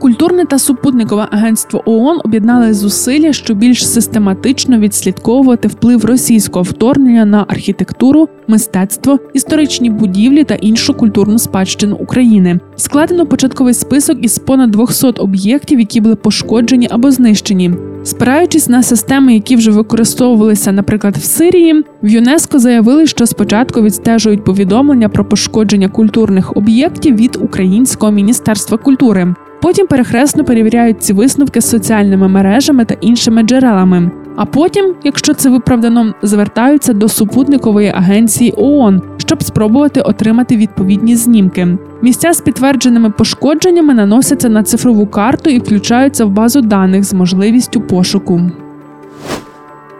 Культурне 0.00 0.44
та 0.44 0.58
супутникове 0.58 1.28
агентство 1.30 1.82
ООН 1.86 2.20
об'єднали 2.24 2.74
зусилля, 2.74 3.32
щоб 3.32 3.58
більш 3.58 3.88
систематично 3.88 4.78
відслідковувати 4.78 5.68
вплив 5.68 6.04
російського 6.04 6.62
вторгнення 6.62 7.24
на 7.24 7.44
архітектуру, 7.48 8.28
мистецтво, 8.48 9.18
історичні 9.34 9.90
будівлі 9.90 10.44
та 10.44 10.54
іншу 10.54 10.94
культурну 10.94 11.38
спадщину 11.38 11.96
України. 11.96 12.60
Складено 12.76 13.26
початковий 13.26 13.74
список 13.74 14.24
із 14.24 14.38
понад 14.38 14.70
200 14.70 15.06
об'єктів, 15.06 15.80
які 15.80 16.00
були 16.00 16.16
пошкоджені 16.16 16.88
або 16.90 17.10
знищені. 17.10 17.70
Спираючись 18.04 18.68
на 18.68 18.82
системи, 18.82 19.34
які 19.34 19.56
вже 19.56 19.70
використовувалися, 19.70 20.72
наприклад, 20.72 21.16
в 21.16 21.24
Сирії, 21.24 21.84
в 22.02 22.08
ЮНЕСКО 22.08 22.58
заявили, 22.58 23.06
що 23.06 23.26
спочатку 23.26 23.82
відстежують 23.82 24.44
повідомлення 24.44 25.08
про 25.08 25.24
пошкодження 25.24 25.88
культурних 25.88 26.56
об'єктів 26.56 27.16
від 27.16 27.38
Українського 27.42 28.12
міністерства 28.12 28.78
культури. 28.78 29.34
Потім 29.62 29.86
перехресно 29.86 30.44
перевіряють 30.44 31.02
ці 31.02 31.12
висновки 31.12 31.60
з 31.60 31.70
соціальними 31.70 32.28
мережами 32.28 32.84
та 32.84 32.94
іншими 33.00 33.42
джерелами. 33.42 34.10
А 34.36 34.44
потім, 34.44 34.94
якщо 35.04 35.34
це 35.34 35.50
виправдано, 35.50 36.14
звертаються 36.22 36.92
до 36.92 37.08
супутникової 37.08 37.88
агенції 37.88 38.54
ООН, 38.56 39.02
щоб 39.16 39.42
спробувати 39.42 40.00
отримати 40.00 40.56
відповідні 40.56 41.16
знімки. 41.16 41.78
Місця 42.02 42.32
з 42.32 42.40
підтвердженими 42.40 43.10
пошкодженнями 43.10 43.94
наносяться 43.94 44.48
на 44.48 44.62
цифрову 44.62 45.06
карту 45.06 45.50
і 45.50 45.58
включаються 45.58 46.24
в 46.24 46.30
базу 46.30 46.60
даних 46.60 47.04
з 47.04 47.14
можливістю 47.14 47.80
пошуку. 47.80 48.40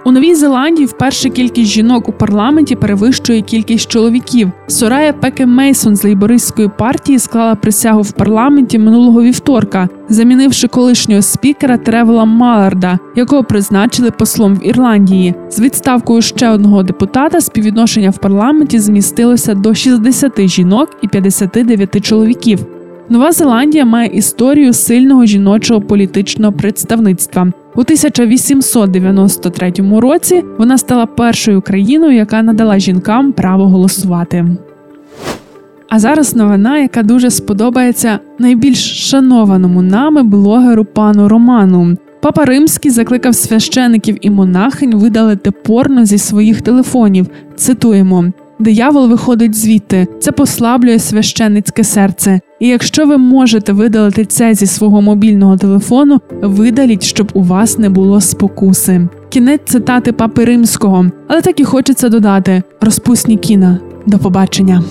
У 0.04 0.10
Новій 0.10 0.34
Зеландії 0.34 0.86
вперше 0.86 1.30
кількість 1.30 1.70
жінок 1.70 2.08
у 2.08 2.12
парламенті 2.12 2.76
перевищує 2.76 3.40
кількість 3.42 3.90
чоловіків. 3.90 4.50
Сорая 4.66 5.12
Пеке 5.12 5.46
Мейсон 5.46 5.96
з 5.96 6.04
лейбористської 6.04 6.70
партії 6.78 7.18
склала 7.18 7.54
присягу 7.54 8.02
в 8.02 8.12
парламенті 8.12 8.78
минулого 8.78 9.22
вівторка, 9.22 9.88
замінивши 10.08 10.68
колишнього 10.68 11.22
спікера 11.22 11.76
Тревела 11.76 12.24
Маларда, 12.24 12.98
якого 13.16 13.44
призначили 13.44 14.10
послом 14.10 14.54
в 14.54 14.66
Ірландії. 14.66 15.34
З 15.50 15.60
відставкою 15.60 16.22
ще 16.22 16.50
одного 16.50 16.82
депутата 16.82 17.40
співвідношення 17.40 18.10
в 18.10 18.18
парламенті 18.18 18.78
змістилося 18.78 19.54
до 19.54 19.74
60 19.74 20.48
жінок 20.48 20.88
і 21.02 21.08
59 21.08 22.04
чоловіків. 22.04 22.66
Нова 23.08 23.32
Зеландія 23.32 23.84
має 23.84 24.08
історію 24.08 24.72
сильного 24.72 25.26
жіночого 25.26 25.80
політичного 25.80 26.52
представництва. 26.52 27.52
У 27.78 27.80
1893 27.80 29.72
році 30.00 30.44
вона 30.58 30.78
стала 30.78 31.06
першою 31.06 31.62
країною, 31.62 32.16
яка 32.16 32.42
надала 32.42 32.78
жінкам 32.78 33.32
право 33.32 33.68
голосувати. 33.68 34.46
А 35.88 35.98
зараз 35.98 36.36
новина, 36.36 36.78
яка 36.78 37.02
дуже 37.02 37.30
сподобається 37.30 38.18
найбільш 38.38 39.10
шанованому 39.10 39.82
нами 39.82 40.22
блогеру 40.22 40.84
пану 40.84 41.28
Роману. 41.28 41.96
Папа 42.20 42.44
Римський 42.44 42.90
закликав 42.90 43.34
священиків 43.34 44.16
і 44.20 44.30
монахинь 44.30 44.94
видалити 44.94 45.50
порно 45.50 46.04
зі 46.04 46.18
своїх 46.18 46.62
телефонів. 46.62 47.26
Цитуємо. 47.56 48.24
Диявол 48.58 49.08
виходить 49.08 49.54
звідти, 49.54 50.06
це 50.20 50.32
послаблює 50.32 50.98
священницьке 50.98 51.84
серце. 51.84 52.40
І 52.60 52.68
якщо 52.68 53.06
ви 53.06 53.18
можете 53.18 53.72
видалити 53.72 54.24
це 54.24 54.54
зі 54.54 54.66
свого 54.66 55.02
мобільного 55.02 55.56
телефону, 55.56 56.20
видаліть, 56.42 57.02
щоб 57.02 57.30
у 57.34 57.42
вас 57.42 57.78
не 57.78 57.88
було 57.88 58.20
спокуси. 58.20 59.08
Кінець 59.28 59.60
цитати 59.64 60.12
папи 60.12 60.44
римського, 60.44 61.06
але 61.28 61.40
так 61.40 61.60
і 61.60 61.64
хочеться 61.64 62.08
додати: 62.08 62.62
розпусні 62.80 63.36
кіна. 63.36 63.78
До 64.06 64.18
побачення. 64.18 64.82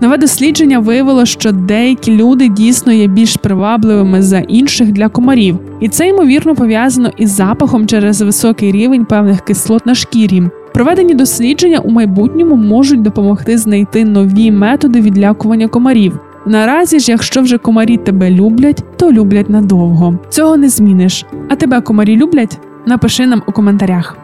Нове 0.00 0.16
дослідження 0.16 0.78
виявило, 0.78 1.26
що 1.26 1.52
деякі 1.52 2.16
люди 2.16 2.48
дійсно 2.48 2.92
є 2.92 3.06
більш 3.06 3.36
привабливими 3.36 4.22
за 4.22 4.38
інших 4.38 4.92
для 4.92 5.08
комарів, 5.08 5.58
і 5.80 5.88
це 5.88 6.08
ймовірно 6.08 6.54
пов'язано 6.54 7.10
із 7.16 7.30
запахом 7.30 7.86
через 7.86 8.22
високий 8.22 8.72
рівень 8.72 9.04
певних 9.04 9.40
кислот 9.40 9.86
на 9.86 9.94
шкірі. 9.94 10.42
Проведені 10.74 11.14
дослідження 11.14 11.78
у 11.78 11.90
майбутньому 11.90 12.56
можуть 12.56 13.02
допомогти 13.02 13.58
знайти 13.58 14.04
нові 14.04 14.50
методи 14.50 15.00
відлякування 15.00 15.68
комарів. 15.68 16.18
Наразі 16.46 17.00
ж, 17.00 17.10
якщо 17.10 17.42
вже 17.42 17.58
комарі 17.58 17.96
тебе 17.96 18.30
люблять, 18.30 18.84
то 18.96 19.12
люблять 19.12 19.50
надовго. 19.50 20.18
Цього 20.28 20.56
не 20.56 20.68
зміниш. 20.68 21.26
А 21.48 21.56
тебе 21.56 21.80
комарі 21.80 22.16
люблять? 22.16 22.58
Напиши 22.86 23.26
нам 23.26 23.42
у 23.46 23.52
коментарях. 23.52 24.16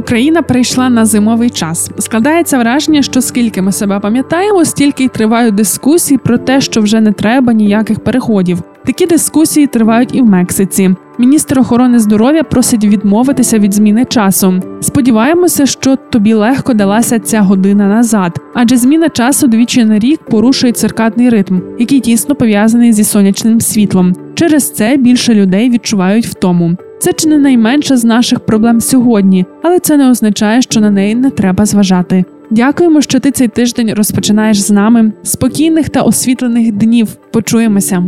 Україна 0.00 0.42
прийшла 0.42 0.88
на 0.90 1.04
зимовий 1.04 1.50
час. 1.50 1.90
Складається 1.98 2.58
враження, 2.58 3.02
що 3.02 3.20
скільки 3.20 3.62
ми 3.62 3.72
себе 3.72 4.00
пам'ятаємо, 4.00 4.64
стільки 4.64 5.04
й 5.04 5.08
тривають 5.08 5.54
дискусії 5.54 6.18
про 6.18 6.38
те, 6.38 6.60
що 6.60 6.80
вже 6.80 7.00
не 7.00 7.12
треба 7.12 7.52
ніяких 7.52 8.00
переходів. 8.00 8.62
Такі 8.86 9.06
дискусії 9.06 9.66
тривають 9.66 10.14
і 10.14 10.22
в 10.22 10.26
Мексиці. 10.26 10.94
Міністр 11.18 11.58
охорони 11.58 11.98
здоров'я 11.98 12.42
просить 12.42 12.84
відмовитися 12.84 13.58
від 13.58 13.74
зміни 13.74 14.04
часу. 14.04 14.62
Сподіваємося, 14.80 15.66
що 15.66 15.96
тобі 15.96 16.32
легко 16.32 16.74
далася 16.74 17.18
ця 17.18 17.40
година 17.40 17.88
назад, 17.88 18.38
адже 18.54 18.76
зміна 18.76 19.08
часу 19.08 19.46
двічі 19.46 19.84
на 19.84 19.98
рік 19.98 20.20
порушує 20.30 20.72
циркадний 20.72 21.28
ритм, 21.28 21.60
який 21.78 22.00
тісно 22.00 22.34
пов'язаний 22.34 22.92
зі 22.92 23.04
сонячним 23.04 23.60
світлом. 23.60 24.14
Через 24.34 24.70
це 24.70 24.96
більше 24.96 25.34
людей 25.34 25.70
відчувають 25.70 26.26
втому. 26.26 26.76
Це 27.00 27.12
чи 27.12 27.28
не 27.28 27.38
найменша 27.38 27.96
з 27.96 28.04
наших 28.04 28.40
проблем 28.40 28.80
сьогодні, 28.80 29.46
але 29.62 29.78
це 29.78 29.96
не 29.96 30.10
означає, 30.10 30.62
що 30.62 30.80
на 30.80 30.90
неї 30.90 31.14
не 31.14 31.30
треба 31.30 31.66
зважати. 31.66 32.24
Дякуємо, 32.50 33.02
що 33.02 33.20
ти 33.20 33.30
цей 33.30 33.48
тиждень 33.48 33.94
розпочинаєш 33.94 34.60
з 34.60 34.70
нами. 34.70 35.12
Спокійних 35.22 35.88
та 35.88 36.02
освітлених 36.02 36.72
днів. 36.72 37.08
Почуємося. 37.32 38.04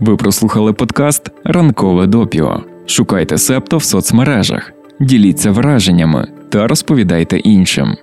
Ви 0.00 0.16
прослухали 0.16 0.72
подкаст 0.72 1.30
Ранкове 1.44 2.06
допіо. 2.06 2.60
Шукайте 2.86 3.38
септо 3.38 3.76
в 3.76 3.84
соцмережах, 3.84 4.72
діліться 5.00 5.50
враженнями 5.50 6.28
та 6.48 6.66
розповідайте 6.66 7.38
іншим. 7.38 7.96